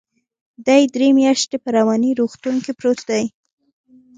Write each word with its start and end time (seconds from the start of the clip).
دى 0.67 0.81
درې 0.95 1.07
مياشتې 1.19 1.57
په 1.63 1.69
رواني 1.77 2.11
روغتون 2.19 2.55
کې 2.63 2.71
پروت 2.79 2.99
و. 3.09 3.11